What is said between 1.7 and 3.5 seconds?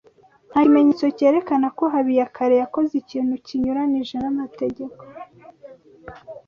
ko Habiyakare yakoze ikintu